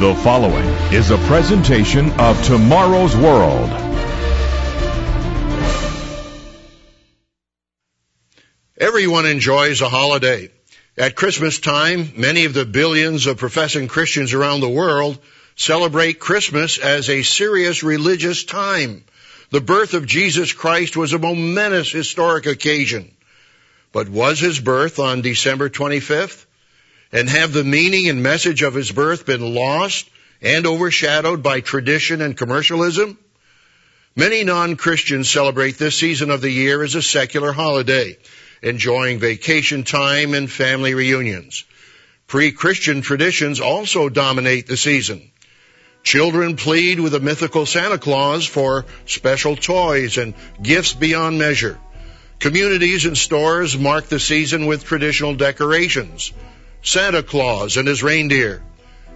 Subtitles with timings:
[0.00, 3.68] The following is a presentation of Tomorrow's World.
[8.78, 10.48] Everyone enjoys a holiday.
[10.96, 15.18] At Christmas time, many of the billions of professing Christians around the world
[15.54, 19.04] celebrate Christmas as a serious religious time.
[19.50, 23.14] The birth of Jesus Christ was a momentous historic occasion.
[23.92, 26.46] But was his birth on December 25th?
[27.12, 30.08] And have the meaning and message of his birth been lost
[30.40, 33.18] and overshadowed by tradition and commercialism?
[34.16, 38.16] Many non-Christians celebrate this season of the year as a secular holiday,
[38.62, 41.64] enjoying vacation time and family reunions.
[42.26, 45.30] Pre-Christian traditions also dominate the season.
[46.02, 51.78] Children plead with the mythical Santa Claus for special toys and gifts beyond measure.
[52.38, 56.32] Communities and stores mark the season with traditional decorations.
[56.82, 58.62] Santa Claus and his reindeer,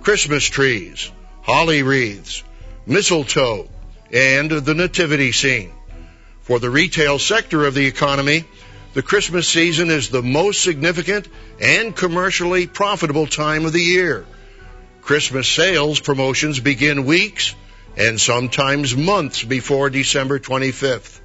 [0.03, 1.11] Christmas trees,
[1.43, 2.43] holly wreaths,
[2.87, 3.69] mistletoe,
[4.13, 5.73] and the nativity scene.
[6.43, 8.45] For the retail sector of the economy,
[8.93, 11.27] the Christmas season is the most significant
[11.59, 14.27] and commercially profitable time of the year.
[15.01, 17.55] Christmas sales promotions begin weeks
[17.97, 21.21] and sometimes months before December 25th.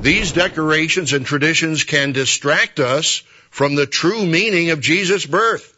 [0.00, 3.22] These decorations and traditions can distract us
[3.56, 5.74] from the true meaning of Jesus' birth.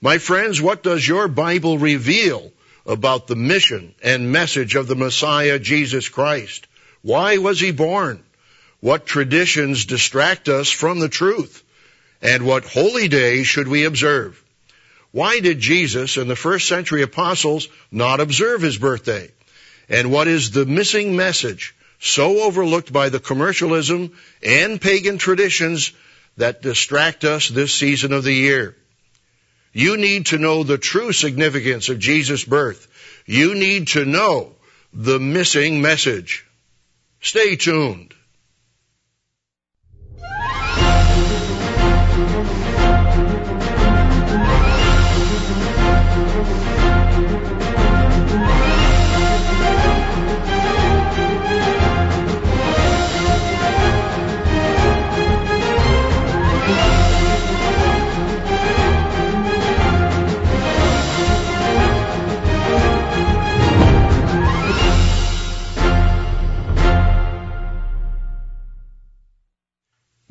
[0.00, 2.50] My friends, what does your Bible reveal
[2.86, 6.66] about the mission and message of the Messiah, Jesus Christ?
[7.02, 8.22] Why was he born?
[8.80, 11.62] What traditions distract us from the truth?
[12.22, 14.42] And what holy days should we observe?
[15.10, 19.30] Why did Jesus and the first century apostles not observe his birthday?
[19.90, 25.92] And what is the missing message so overlooked by the commercialism and pagan traditions
[26.36, 28.76] that distract us this season of the year.
[29.72, 32.88] You need to know the true significance of Jesus' birth.
[33.26, 34.54] You need to know
[34.92, 36.44] the missing message.
[37.20, 38.14] Stay tuned.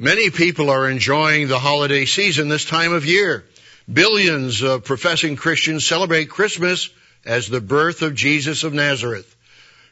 [0.02, 3.44] Many people are enjoying the holiday season this time of year.
[3.92, 6.90] Billions of professing Christians celebrate Christmas
[7.26, 9.36] as the birth of Jesus of Nazareth.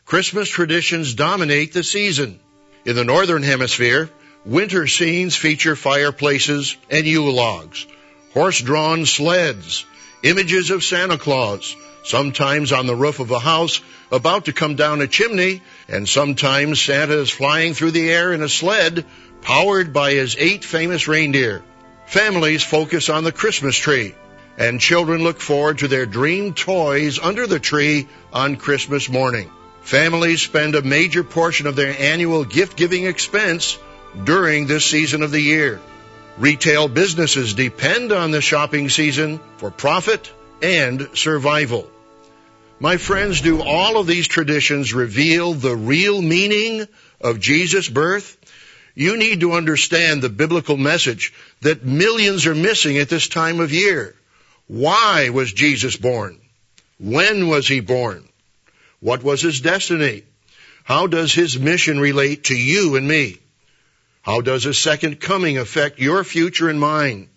[0.05, 2.39] Christmas traditions dominate the season.
[2.85, 4.09] In the Northern Hemisphere,
[4.45, 7.85] winter scenes feature fireplaces and Yule logs,
[8.33, 9.83] horse-drawn sleds,
[10.23, 11.75] images of Santa Claus,
[12.05, 16.81] sometimes on the roof of a house about to come down a chimney, and sometimes
[16.81, 19.03] Santa is flying through the air in a sled
[19.41, 21.63] powered by his eight famous reindeer.
[22.07, 24.15] Families focus on the Christmas tree,
[24.57, 29.49] and children look forward to their dream toys under the tree on Christmas morning.
[29.81, 33.77] Families spend a major portion of their annual gift giving expense
[34.23, 35.79] during this season of the year.
[36.37, 40.31] Retail businesses depend on the shopping season for profit
[40.61, 41.89] and survival.
[42.79, 46.87] My friends, do all of these traditions reveal the real meaning
[47.19, 48.37] of Jesus' birth?
[48.97, 51.31] You need to understand the biblical message
[51.61, 54.15] that millions are missing at this time of year.
[54.65, 56.39] Why was Jesus born?
[56.99, 58.27] When was he born?
[58.99, 60.23] What was his destiny?
[60.83, 63.37] How does his mission relate to you and me?
[64.23, 67.29] How does his second coming affect your future and mine?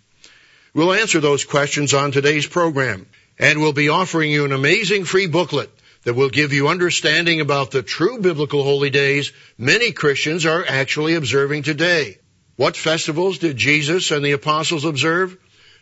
[0.73, 3.05] We'll answer those questions on today's program,
[3.37, 5.69] and we'll be offering you an amazing free booklet
[6.03, 11.15] that will give you understanding about the true biblical holy days many Christians are actually
[11.15, 12.17] observing today.
[12.55, 15.37] What festivals did Jesus and the apostles observe?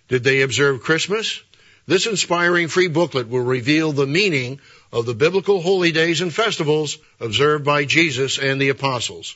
[0.07, 1.41] Did they observe Christmas?
[1.87, 4.59] This inspiring free booklet will reveal the meaning
[4.91, 9.35] of the biblical holy days and festivals observed by Jesus and the apostles.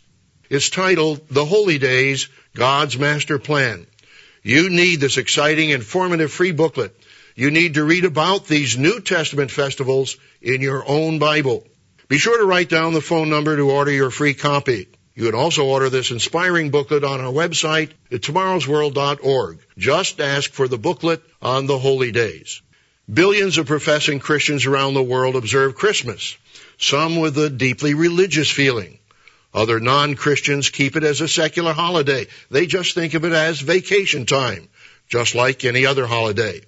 [0.50, 3.88] It's titled The Holy Days, God's Master Plan.
[4.44, 6.95] You need this exciting, informative free booklet
[7.35, 11.65] you need to read about these New Testament festivals in your own Bible.
[12.07, 14.88] Be sure to write down the phone number to order your free copy.
[15.15, 19.59] You can also order this inspiring booklet on our website at tomorrowsworld.org.
[19.77, 22.62] Just ask for the booklet on the holy days.
[23.12, 26.38] Billions of professing Christians around the world observe Christmas,
[26.77, 28.97] some with a deeply religious feeling.
[29.53, 32.27] Other non-Christians keep it as a secular holiday.
[32.50, 34.68] They just think of it as vacation time,
[35.09, 36.62] just like any other holiday.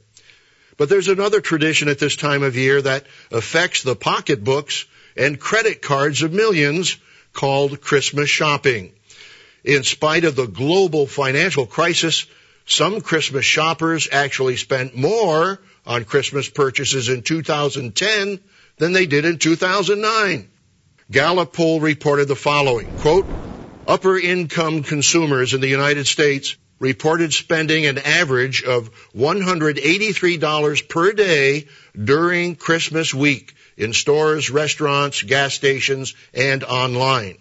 [0.78, 4.86] But there's another tradition at this time of year that affects the pocketbooks
[5.16, 6.98] and credit cards of millions
[7.34, 8.92] called Christmas shopping.
[9.64, 12.26] In spite of the global financial crisis,
[12.66, 18.40] some Christmas shoppers actually spent more on Christmas purchases in 2010
[18.78, 20.50] than they did in 2009.
[21.12, 23.28] Gallup poll reported the following, quote,
[23.88, 31.68] upper income consumers in the United States reported spending an average of $183 per day
[32.02, 37.38] during Christmas week in stores, restaurants, gas stations, and online,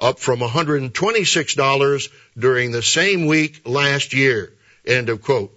[0.00, 2.08] up from $126
[2.38, 4.52] during the same week last year.
[4.86, 5.54] End of quote.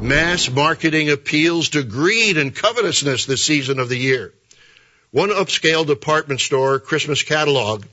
[0.00, 4.34] Mass marketing appeals to greed and covetousness this season of the year.
[5.10, 7.84] One upscale department store Christmas catalog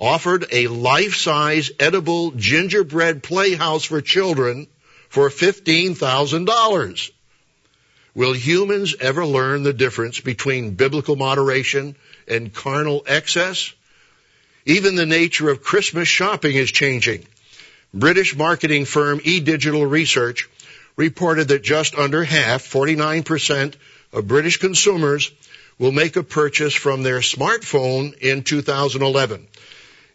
[0.00, 4.66] offered a life-size edible gingerbread playhouse for children
[5.10, 7.10] for $15,000.
[8.14, 13.72] Will humans ever learn the difference between biblical moderation and carnal excess?
[14.64, 17.26] Even the nature of Christmas shopping is changing.
[17.92, 20.48] British marketing firm eDigital Research
[20.96, 23.74] reported that just under half, 49%
[24.12, 25.30] of British consumers
[25.78, 29.48] will make a purchase from their smartphone in 2011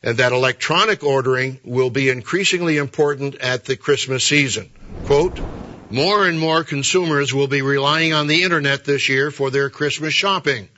[0.05, 4.69] and that electronic ordering will be increasingly important at the Christmas season.
[5.05, 5.39] Quote,
[5.89, 10.13] more and more consumers will be relying on the internet this year for their Christmas
[10.13, 10.69] shopping.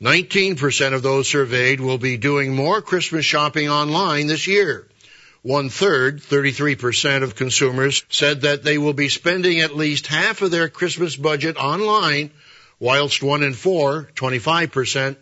[0.00, 4.88] 19% of those surveyed will be doing more Christmas shopping online this year.
[5.42, 10.50] One third, 33% of consumers said that they will be spending at least half of
[10.50, 12.30] their Christmas budget online,
[12.80, 15.16] whilst one in four, 25%,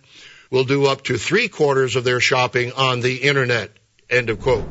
[0.52, 3.72] will do up to three quarters of their shopping on the internet.
[4.10, 4.64] End of quote.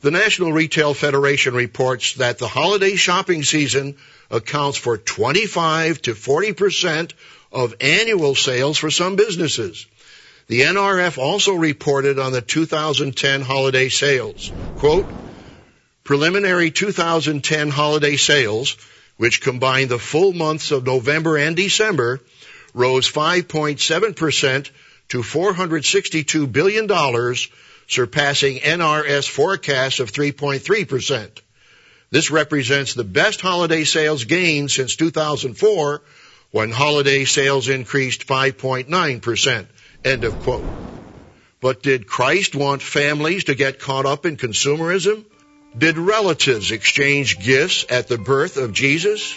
[0.00, 3.96] The National Retail Federation reports that the holiday shopping season
[4.30, 7.14] accounts for 25 to 40 percent
[7.50, 9.86] of annual sales for some businesses.
[10.46, 14.52] The NRF also reported on the 2010 holiday sales.
[14.76, 15.06] Quote,
[16.04, 18.76] preliminary 2010 holiday sales,
[19.16, 22.20] which combine the full months of November and December,
[22.76, 24.70] rose 5.7%
[25.08, 27.36] to $462 billion,
[27.88, 31.40] surpassing NRF forecasts of 3.3%.
[32.10, 36.02] This represents the best holiday sales gain since 2004
[36.52, 39.66] when holiday sales increased 5.9%.
[40.04, 40.64] End of quote.
[41.60, 45.24] But did Christ want families to get caught up in consumerism?
[45.76, 49.34] Did relatives exchange gifts at the birth of Jesus?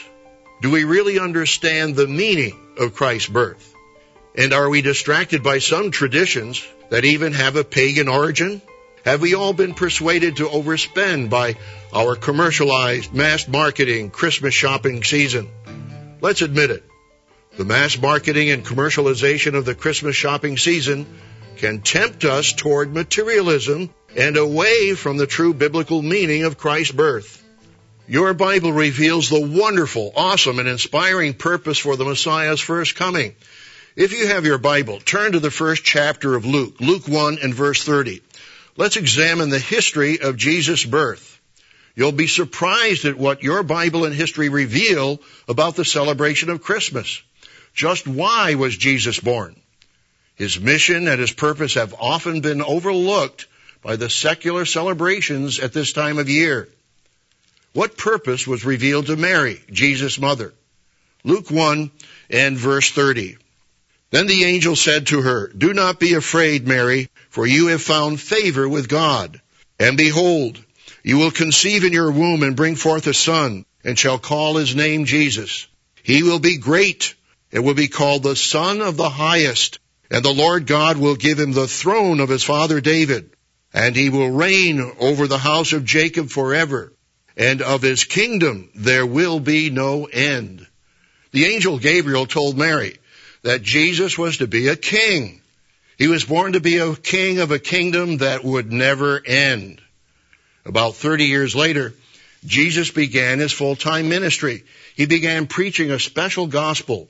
[0.62, 3.74] Do we really understand the meaning of Christ's birth?
[4.36, 8.62] And are we distracted by some traditions that even have a pagan origin?
[9.06, 11.56] Have we all been persuaded to overspend by
[11.94, 15.50] our commercialized mass marketing Christmas shopping season?
[16.20, 16.84] Let's admit it.
[17.58, 21.06] The mass marketing and commercialization of the Christmas shopping season
[21.58, 27.38] can tempt us toward materialism and away from the true biblical meaning of Christ's birth.
[28.10, 33.36] Your Bible reveals the wonderful, awesome, and inspiring purpose for the Messiah's first coming.
[33.96, 37.54] If you have your Bible, turn to the first chapter of Luke, Luke 1 and
[37.54, 38.24] verse 30.
[38.76, 41.40] Let's examine the history of Jesus' birth.
[41.96, 47.22] You'll be surprised at what your Bible and history reveal about the celebration of Christmas.
[47.76, 49.56] Just why was Jesus born?
[50.34, 53.46] His mission and his purpose have often been overlooked
[53.84, 56.70] by the secular celebrations at this time of year.
[57.74, 60.54] What purpose was revealed to Mary, Jesus' mother?
[61.24, 61.92] Luke 1
[62.30, 63.38] and verse 30.
[64.12, 68.20] Then the angel said to her, Do not be afraid, Mary, for you have found
[68.20, 69.40] favor with God.
[69.80, 70.58] And behold,
[71.04, 74.76] you will conceive in your womb and bring forth a son, and shall call his
[74.76, 75.68] name Jesus.
[76.02, 77.14] He will be great
[77.52, 81.40] and will be called the Son of the Highest, and the Lord God will give
[81.40, 83.30] him the throne of his father David,
[83.74, 86.94] and he will reign over the house of Jacob forever,
[87.39, 90.67] and of his kingdom there will be no end.
[91.31, 92.98] The angel Gabriel told Mary
[93.41, 95.41] that Jesus was to be a king.
[95.98, 99.81] He was born to be a king of a kingdom that would never end.
[100.65, 101.93] About 30 years later,
[102.46, 104.63] Jesus began his full-time ministry.
[104.96, 107.10] He began preaching a special gospel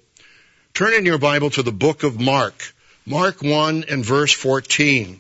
[0.73, 2.73] Turn in your Bible to the book of Mark.
[3.05, 5.19] Mark 1 and verse 14.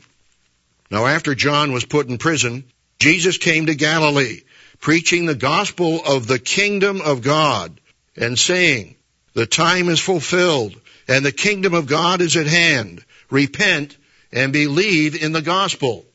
[0.89, 2.63] Now after John was put in prison,
[2.99, 4.41] Jesus came to Galilee,
[4.79, 7.79] preaching the gospel of the kingdom of God,
[8.15, 8.95] and saying,
[9.33, 13.03] The time is fulfilled, and the kingdom of God is at hand.
[13.29, 13.97] Repent
[14.31, 16.05] and believe in the gospel.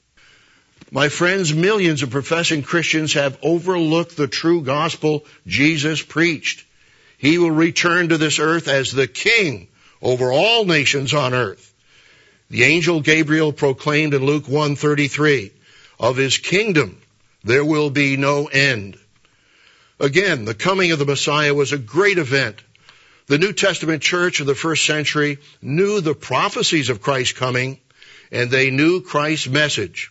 [0.90, 6.64] My friends, millions of professing Christians have overlooked the true gospel Jesus preached.
[7.18, 9.68] He will return to this earth as the king
[10.00, 11.72] over all nations on earth.
[12.50, 15.50] The angel Gabriel proclaimed in Luke 1:33,
[15.98, 17.00] of his kingdom
[17.44, 18.98] there will be no end.
[20.00, 22.60] Again, the coming of the Messiah was a great event.
[23.26, 27.78] The New Testament church of the first century knew the prophecies of Christ's coming
[28.32, 30.10] and they knew Christ's message.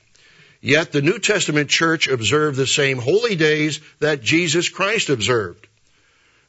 [0.61, 5.67] Yet the New Testament church observed the same holy days that Jesus Christ observed.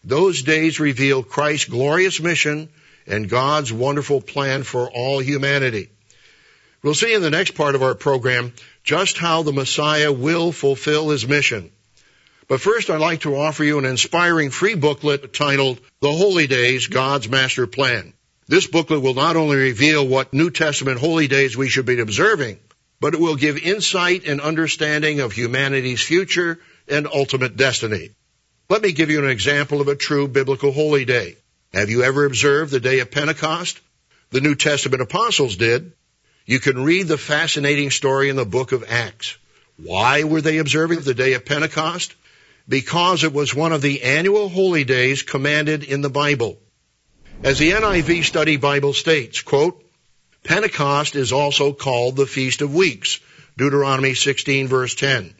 [0.04, 2.68] Those days reveal Christ's glorious mission
[3.06, 5.88] and God's wonderful plan for all humanity.
[6.82, 8.52] We'll see in the next part of our program
[8.84, 11.72] just how the Messiah will fulfill his mission.
[12.46, 16.88] But first I'd like to offer you an inspiring free booklet titled The Holy Days,
[16.88, 18.12] God's Master Plan.
[18.46, 22.58] This booklet will not only reveal what New Testament holy days we should be observing,
[23.00, 28.10] but it will give insight and understanding of humanity's future and ultimate destiny.
[28.68, 31.36] Let me give you an example of a true biblical holy day.
[31.72, 33.80] Have you ever observed the day of Pentecost?
[34.30, 35.92] The New Testament apostles did.
[36.46, 39.36] You can read the fascinating story in the book of Acts.
[39.78, 42.14] Why were they observing the day of Pentecost?
[42.68, 46.58] Because it was one of the annual holy days commanded in the Bible.
[47.42, 49.82] As the NIV Study Bible states, quote,
[50.44, 53.20] Pentecost is also called the Feast of Weeks,
[53.56, 55.34] Deuteronomy 16 verse 10,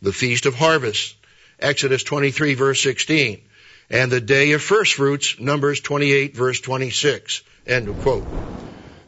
[0.00, 1.16] the Feast of Harvest,
[1.60, 3.42] Exodus 23 verse 16,
[3.90, 8.26] and the Day of First Fruits, Numbers 28 verse 26, end of quote.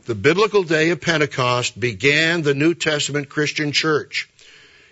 [0.09, 4.31] The biblical day of Pentecost began the New Testament Christian church.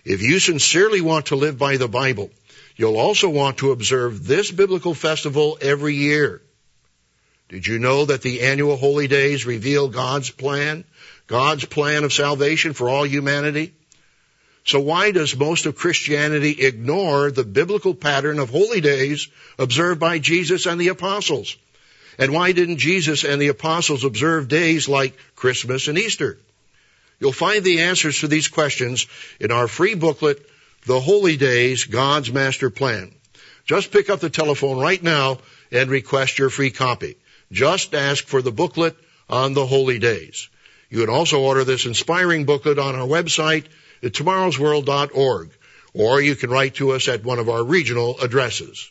[0.05, 2.31] If you sincerely want to live by the Bible,
[2.77, 6.43] you'll also want to observe this biblical festival every year.
[7.49, 10.85] Did you know that the annual holy days reveal God's plan?
[11.27, 13.73] God's plan of salvation for all humanity?
[14.67, 20.19] So why does most of Christianity ignore the biblical pattern of holy days observed by
[20.19, 21.57] Jesus and the apostles?
[22.19, 26.39] And why didn't Jesus and the apostles observe days like Christmas and Easter?
[27.19, 29.07] You'll find the answers to these questions
[29.41, 30.47] in our free booklet,
[30.85, 33.13] The Holy Days, God's Master Plan.
[33.65, 35.39] Just pick up the telephone right now
[35.73, 37.17] and request your free copy.
[37.53, 38.97] Just ask for the booklet
[39.29, 40.49] on the holy days.
[40.89, 43.65] You can also order this inspiring booklet on our website
[44.03, 45.51] at tomorrowsworld.org,
[45.95, 48.91] or you can write to us at one of our regional addresses.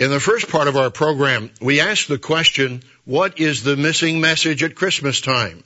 [0.00, 4.18] In the first part of our program, we asked the question, what is the missing
[4.18, 5.62] message at Christmas time?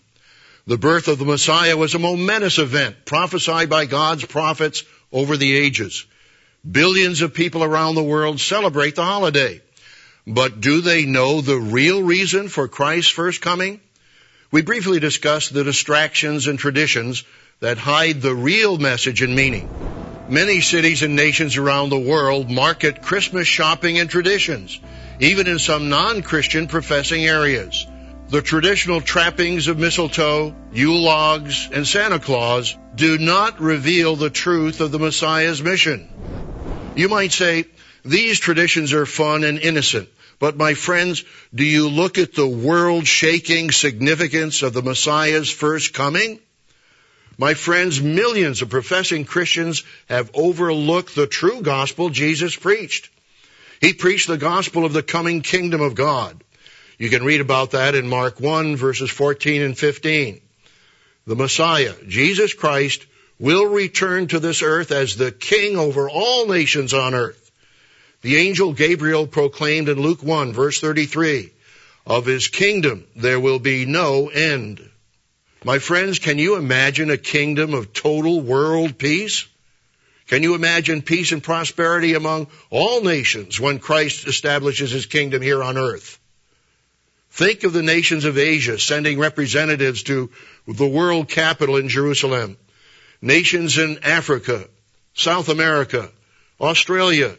[0.66, 5.56] The birth of the Messiah was a momentous event prophesied by God's prophets over the
[5.56, 6.04] ages.
[6.68, 9.62] Billions of people around the world celebrate the holiday.
[10.26, 13.80] But do they know the real reason for Christ's first coming?
[14.50, 17.22] We briefly discussed the distractions and traditions
[17.60, 19.70] that hide the real message and meaning.
[20.28, 24.80] Many cities and nations around the world market Christmas shopping and traditions
[25.20, 27.86] even in some non-Christian professing areas.
[28.28, 34.80] The traditional trappings of mistletoe, Yule logs, and Santa Claus do not reveal the truth
[34.80, 36.08] of the Messiah's mission.
[36.96, 37.66] You might say,
[38.04, 43.06] these traditions are fun and innocent, but my friends, do you look at the world
[43.06, 46.40] shaking significance of the Messiah's first coming?
[47.36, 53.10] My friends, millions of professing Christians have overlooked the true gospel Jesus preached.
[53.80, 56.42] He preached the gospel of the coming kingdom of God.
[56.98, 60.40] You can read about that in Mark 1 verses 14 and 15.
[61.26, 63.04] The Messiah, Jesus Christ,
[63.38, 67.50] will return to this earth as the king over all nations on earth.
[68.22, 71.50] The angel Gabriel proclaimed in Luke 1 verse 33,
[72.06, 74.88] of his kingdom there will be no end.
[75.64, 79.46] My friends, can you imagine a kingdom of total world peace?
[80.26, 85.62] Can you imagine peace and prosperity among all nations when Christ establishes his kingdom here
[85.62, 86.18] on earth?
[87.30, 90.30] Think of the nations of Asia sending representatives to
[90.68, 92.58] the world capital in Jerusalem.
[93.22, 94.68] Nations in Africa,
[95.14, 96.10] South America,
[96.60, 97.34] Australia,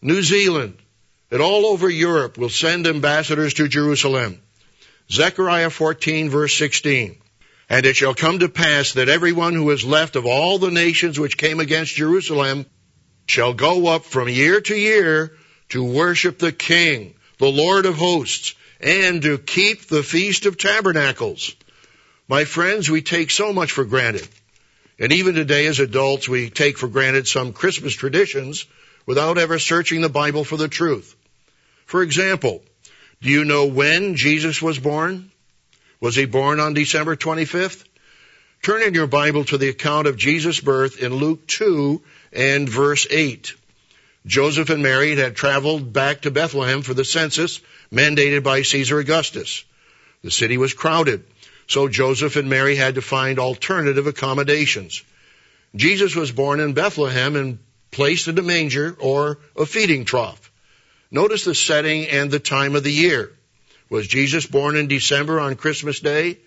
[0.00, 0.78] New Zealand,
[1.32, 4.40] and all over Europe will send ambassadors to Jerusalem.
[5.10, 7.16] Zechariah 14 verse 16.
[7.68, 11.18] And it shall come to pass that everyone who is left of all the nations
[11.18, 12.66] which came against Jerusalem
[13.26, 15.32] shall go up from year to year
[15.70, 21.56] to worship the King, the Lord of hosts, and to keep the Feast of Tabernacles.
[22.28, 24.28] My friends, we take so much for granted.
[24.98, 28.64] And even today as adults, we take for granted some Christmas traditions
[29.06, 31.14] without ever searching the Bible for the truth.
[31.84, 32.62] For example,
[33.20, 35.30] do you know when Jesus was born?
[36.00, 37.84] Was he born on December 25th?
[38.62, 43.06] Turn in your Bible to the account of Jesus' birth in Luke 2 and verse
[43.10, 43.54] 8.
[44.26, 47.60] Joseph and Mary had traveled back to Bethlehem for the census
[47.92, 49.64] mandated by Caesar Augustus.
[50.22, 51.24] The city was crowded,
[51.68, 55.02] so Joseph and Mary had to find alternative accommodations.
[55.76, 57.58] Jesus was born in Bethlehem and
[57.90, 60.50] placed in a manger or a feeding trough.
[61.10, 63.30] Notice the setting and the time of the year.
[63.88, 66.38] Was Jesus born in December on Christmas Day?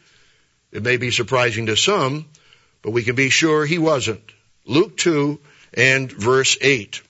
[0.72, 2.26] It may be surprising to some,
[2.82, 4.24] but we can be sure he wasn't.
[4.66, 5.40] Luke 2
[5.74, 7.02] and verse 8.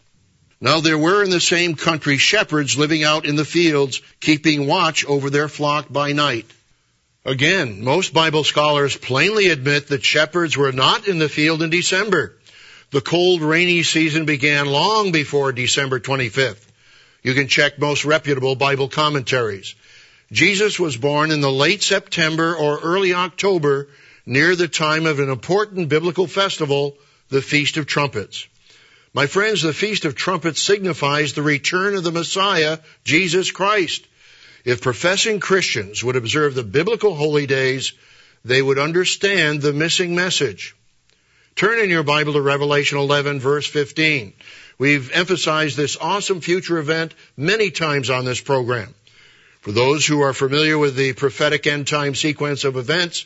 [0.61, 5.05] Now there were in the same country shepherds living out in the fields, keeping watch
[5.05, 6.45] over their flock by night.
[7.25, 12.37] Again, most Bible scholars plainly admit that shepherds were not in the field in December.
[12.91, 16.65] The cold, rainy season began long before December 25th.
[17.21, 19.75] You can check most reputable Bible commentaries.
[20.31, 23.87] Jesus was born in the late September or early October
[24.25, 26.97] near the time of an important biblical festival,
[27.29, 28.47] the Feast of Trumpets.
[29.11, 34.05] My friends, the Feast of Trumpets signifies the return of the Messiah, Jesus Christ.
[34.65, 37.93] If professing Christians would observe the biblical holy days,
[38.45, 40.75] they would understand the missing message.
[41.55, 44.33] Turn in your Bible to Revelation 11 verse 15.
[44.77, 48.93] We've emphasized this awesome future event many times on this program.
[49.61, 53.25] For those who are familiar with the prophetic end time sequence of events,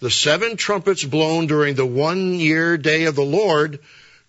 [0.00, 3.80] the seven trumpets blown during the one year day of the Lord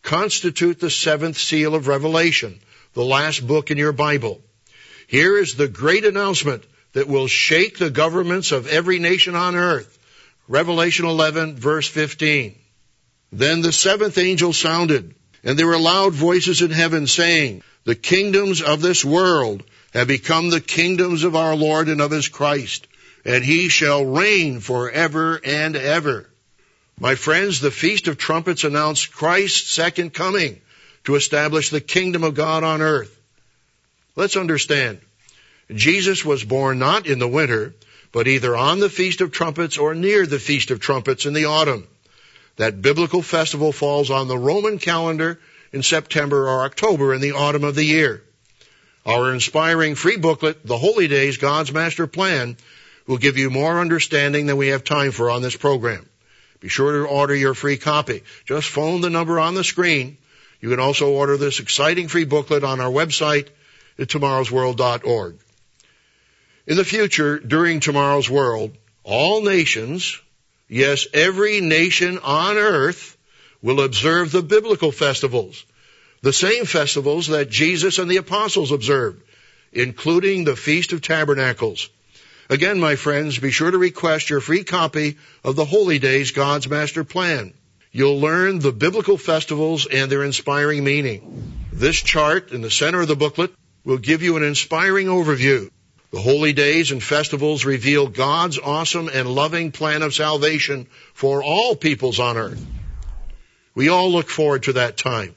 [0.02, 2.60] constitute the seventh seal of Revelation,
[2.94, 4.41] the last book in your Bible.
[5.08, 6.63] Here is the great announcement
[6.94, 9.98] that will shake the governments of every nation on earth.
[10.48, 12.56] Revelation 11 verse 15.
[13.32, 18.62] Then the seventh angel sounded, and there were loud voices in heaven saying, the kingdoms
[18.62, 19.63] of this world
[19.96, 22.86] have become the kingdoms of our Lord and of his Christ,
[23.24, 26.30] and he shall reign forever and ever.
[27.00, 30.60] My friends, the Feast of Trumpets announced Christ's second coming
[31.06, 33.18] to establish the kingdom of God on earth.
[34.18, 35.00] Let's understand.
[35.74, 37.74] Jesus was born not in the winter,
[38.12, 41.46] but either on the Feast of Trumpets or near the Feast of Trumpets in the
[41.46, 41.88] autumn.
[42.58, 45.40] That biblical festival falls on the Roman calendar
[45.72, 48.22] in September or October in the autumn of the year.
[49.06, 52.58] Our inspiring free booklet, The Holy Days, God's Master Plan,
[53.06, 56.10] will give you more understanding than we have time for on this program.
[56.60, 58.24] Be sure to order your free copy.
[58.46, 60.18] Just phone the number on the screen.
[60.60, 63.50] You can also order this exciting free booklet on our website
[64.00, 65.38] at tomorrowsworld.org.
[66.65, 70.20] In the future, during Tomorrow's World, all nations,
[70.68, 73.15] yes, every nation on earth
[73.62, 75.63] will observe the biblical festivals
[76.26, 79.22] the same festivals that Jesus and the apostles observed,
[79.72, 81.88] including the Feast of Tabernacles.
[82.50, 86.68] Again, my friends, be sure to request your free copy of the Holy Days, God's
[86.68, 87.54] Master Plan.
[87.92, 91.68] You'll learn the biblical festivals and their inspiring meaning.
[91.72, 95.70] This chart in the center of the booklet will give you an inspiring overview.
[96.10, 101.76] The holy days and festivals reveal God's awesome and loving plan of salvation for all
[101.76, 102.66] peoples on earth.
[103.76, 105.36] We all look forward to that time.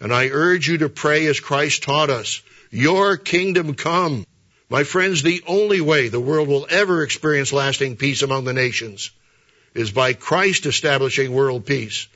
[0.00, 2.42] And I urge you to pray as Christ taught us.
[2.70, 4.26] Your kingdom come.
[4.68, 9.10] My friends, the only way the world will ever experience lasting peace among the nations
[9.74, 12.08] is by Christ establishing world peace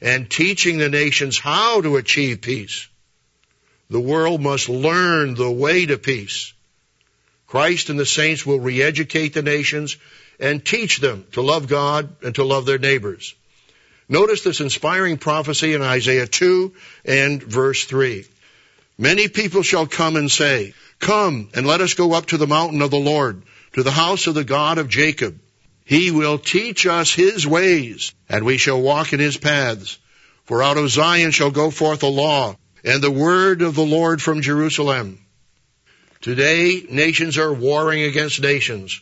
[0.00, 2.88] and teaching the nations how to achieve peace.
[3.90, 6.52] The world must learn the way to peace.
[7.46, 9.96] Christ and the saints will re-educate the nations
[10.40, 13.34] and teach them to love God and to love their neighbors.
[14.08, 16.72] Notice this inspiring prophecy in Isaiah 2
[17.04, 18.26] and verse 3.
[18.98, 22.82] Many people shall come and say, Come and let us go up to the mountain
[22.82, 25.38] of the Lord, to the house of the God of Jacob.
[25.84, 29.98] He will teach us his ways, and we shall walk in his paths.
[30.44, 34.20] For out of Zion shall go forth a law, and the word of the Lord
[34.20, 35.18] from Jerusalem.
[36.20, 39.00] Today, nations are warring against nations.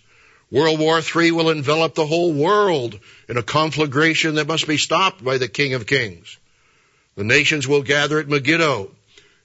[0.53, 5.25] World War III will envelop the whole world in a conflagration that must be stopped
[5.25, 6.37] by the King of Kings.
[7.17, 8.91] The nations will gather at Megiddo,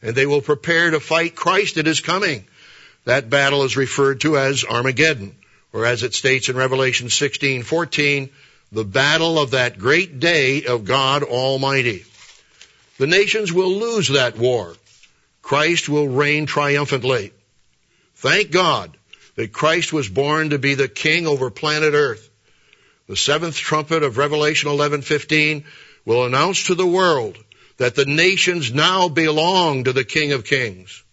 [0.01, 2.45] and they will prepare to fight Christ at his coming.
[3.05, 5.37] That battle is referred to as Armageddon,
[5.71, 8.29] or as it states in Revelation 16:14,
[8.73, 12.03] the battle of that great day of God Almighty.
[12.97, 14.75] The nations will lose that war.
[15.41, 17.31] Christ will reign triumphantly.
[18.17, 18.97] Thank God
[19.38, 22.30] that Christ was born to be the king over planet earth.
[23.08, 25.63] The seventh trumpet of Revelation 11:15
[26.06, 27.38] will announce to the world
[27.78, 31.04] that the nations now belong to the King of Kings.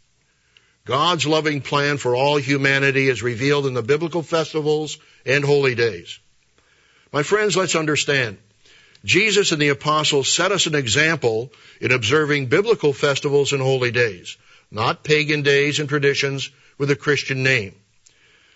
[0.86, 6.18] God's loving plan for all humanity is revealed in the biblical festivals and holy days.
[7.12, 8.38] My friends, let's understand.
[9.04, 14.38] Jesus and the apostles set us an example in observing biblical festivals and holy days,
[14.70, 17.74] not pagan days and traditions with a Christian name.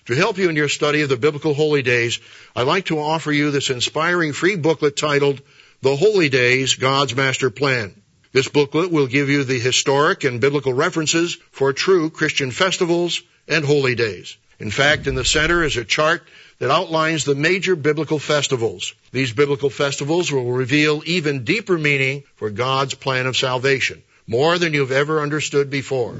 [0.08, 2.18] To help you in your study of the biblical holy days,
[2.56, 5.42] I'd like to offer you this inspiring free booklet titled
[5.82, 7.94] The Holy Days, God's Master Plan.
[8.32, 13.66] This booklet will give you the historic and biblical references for true Christian festivals and
[13.66, 14.38] holy days.
[14.58, 16.22] In fact, in the center is a chart
[16.58, 18.94] that outlines the major biblical festivals.
[19.12, 24.72] These biblical festivals will reveal even deeper meaning for God's plan of salvation, more than
[24.72, 26.18] you've ever understood before.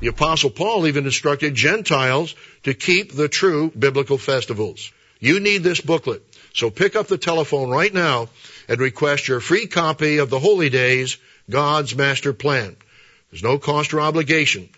[0.00, 4.90] The apostle Paul even instructed Gentiles to keep the true biblical festivals.
[5.18, 6.22] You need this booklet.
[6.54, 8.30] So pick up the telephone right now
[8.66, 12.76] and request your free copy of the Holy Days, God's Master Plan.
[13.30, 14.70] There's no cost or obligation.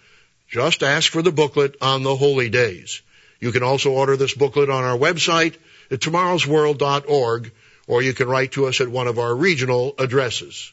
[0.50, 3.00] Just ask for the booklet on the Holy Days.
[3.40, 5.56] You can also order this booklet on our website
[5.90, 7.52] at tomorrowsworld.org
[7.86, 10.72] or you can write to us at one of our regional addresses.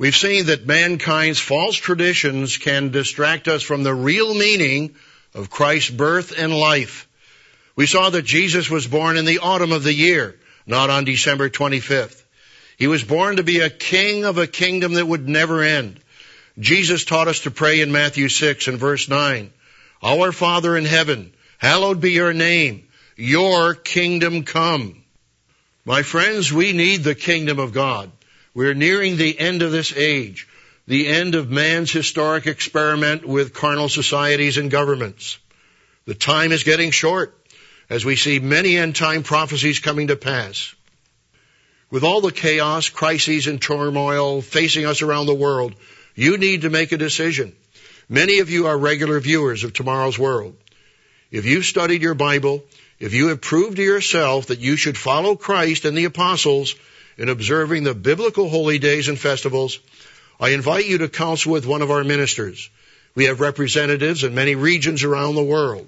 [0.00, 4.94] We've seen that mankind's false traditions can distract us from the real meaning
[5.34, 7.06] of Christ's birth and life.
[7.76, 11.50] We saw that Jesus was born in the autumn of the year, not on December
[11.50, 12.24] 25th.
[12.78, 16.00] He was born to be a king of a kingdom that would never end.
[16.58, 19.52] Jesus taught us to pray in Matthew 6 and verse 9.
[20.02, 22.88] Our Father in heaven, hallowed be your name.
[23.16, 25.04] Your kingdom come.
[25.84, 28.10] My friends, we need the kingdom of God.
[28.52, 30.48] We're nearing the end of this age,
[30.86, 35.38] the end of man's historic experiment with carnal societies and governments.
[36.06, 37.36] The time is getting short
[37.88, 40.74] as we see many end time prophecies coming to pass.
[41.90, 45.74] With all the chaos, crises, and turmoil facing us around the world,
[46.14, 47.52] you need to make a decision.
[48.08, 50.56] Many of you are regular viewers of tomorrow's world.
[51.30, 52.64] If you've studied your Bible,
[52.98, 56.74] if you have proved to yourself that you should follow Christ and the apostles,
[57.20, 59.78] in observing the biblical holy days and festivals,
[60.40, 62.70] I invite you to counsel with one of our ministers.
[63.14, 65.86] We have representatives in many regions around the world.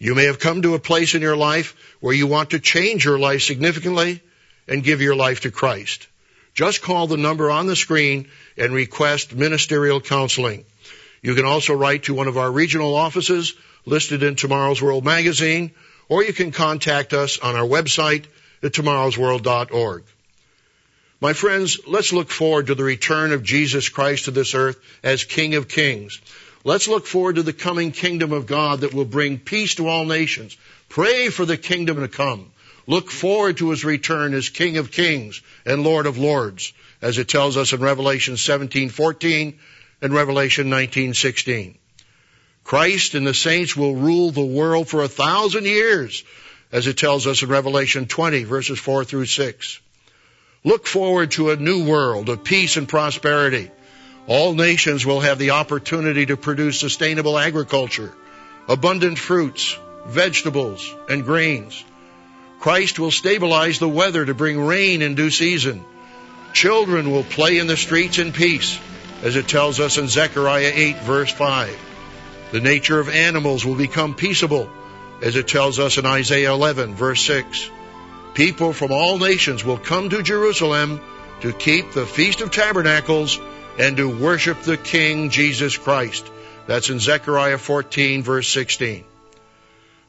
[0.00, 3.04] You may have come to a place in your life where you want to change
[3.04, 4.20] your life significantly
[4.66, 6.08] and give your life to Christ.
[6.54, 10.64] Just call the number on the screen and request ministerial counseling.
[11.22, 13.54] You can also write to one of our regional offices
[13.86, 15.70] listed in Tomorrow's World magazine,
[16.08, 18.24] or you can contact us on our website
[18.60, 20.02] at tomorrowsworld.org.
[21.20, 25.24] My friends, let's look forward to the return of Jesus Christ to this earth as
[25.24, 26.20] King of Kings.
[26.62, 30.04] Let's look forward to the coming kingdom of God that will bring peace to all
[30.04, 30.56] nations.
[30.88, 32.52] Pray for the kingdom to come.
[32.86, 37.26] Look forward to his return as King of Kings and Lord of Lords, as it
[37.26, 39.58] tells us in Revelation 17:14
[40.00, 41.78] and Revelation 19:16.
[42.62, 46.22] Christ and the saints will rule the world for a thousand years
[46.70, 49.80] as it tells us in Revelation 20 verses 4 through 6.
[50.64, 53.70] Look forward to a new world of peace and prosperity.
[54.26, 58.12] All nations will have the opportunity to produce sustainable agriculture,
[58.68, 61.84] abundant fruits, vegetables, and grains.
[62.58, 65.84] Christ will stabilize the weather to bring rain in due season.
[66.52, 68.80] Children will play in the streets in peace,
[69.22, 71.78] as it tells us in Zechariah 8 verse 5.
[72.50, 74.68] The nature of animals will become peaceable,
[75.22, 77.70] as it tells us in Isaiah 11 verse 6.
[78.34, 81.00] People from all nations will come to Jerusalem
[81.40, 83.38] to keep the Feast of Tabernacles
[83.78, 86.30] and to worship the King Jesus Christ.
[86.66, 89.04] That's in Zechariah 14 verse 16.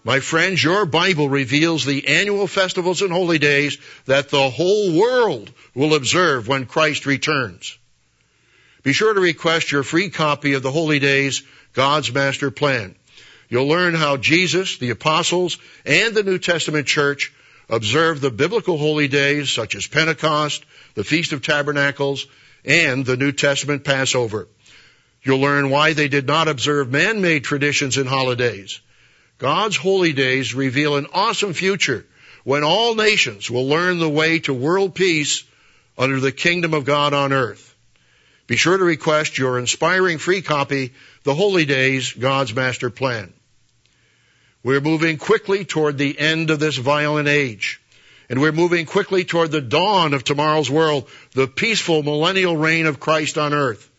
[0.04, 5.52] My friends, your Bible reveals the annual festivals and holy days that the whole world
[5.76, 7.78] will observe when Christ returns.
[8.82, 12.96] Be sure to request your free copy of the Holy Days, God's Master Plan.
[13.50, 17.34] You'll learn how Jesus, the apostles, and the New Testament church
[17.70, 22.26] observed the biblical holy days such as Pentecost, the Feast of Tabernacles,
[22.66, 24.48] and the New Testament Passover.
[25.22, 28.80] You'll learn why they did not observe man-made traditions and holidays.
[29.38, 32.06] God's holy days reveal an awesome future
[32.44, 35.44] when all nations will learn the way to world peace
[35.98, 37.76] under the kingdom of God on earth.
[38.48, 43.34] Be sure to request your inspiring free copy, The Holy Days, God's Master Plan.
[44.64, 47.82] We're moving quickly toward the end of this violent age.
[48.30, 53.00] And we're moving quickly toward the dawn of tomorrow's world, the peaceful millennial reign of
[53.00, 53.90] Christ on earth.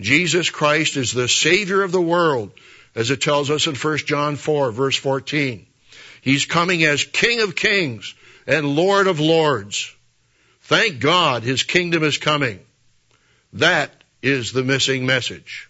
[0.00, 2.52] Jesus Christ is the Savior of the world
[2.94, 5.66] as it tells us in 1 John 4 verse 14.
[6.22, 8.14] He's coming as King of Kings
[8.46, 9.94] and Lord of Lords.
[10.62, 12.60] Thank God his kingdom is coming.
[13.54, 15.68] That is the missing message.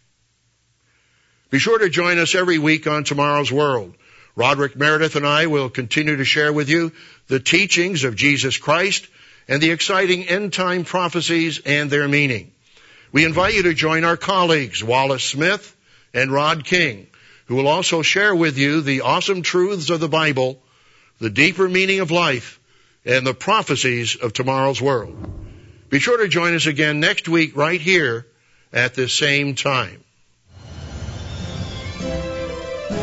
[1.51, 3.95] Be sure to join us every week on Tomorrow's World.
[4.35, 6.93] Roderick Meredith and I will continue to share with you
[7.29, 9.07] the teachings of Jesus Christ
[9.49, 12.53] and the exciting end time prophecies and their meaning.
[13.13, 15.77] We invite you to join our colleagues, Wallace Smith
[16.15, 17.09] and Rod King,
[17.47, 20.63] who will also share with you the awesome truths of the Bible,
[21.19, 22.59] the deeper meaning of life,
[23.05, 25.17] and the prophecies of tomorrow's world.
[25.91, 28.27] Be sure to join us again next week right here
[28.73, 30.03] at this same time.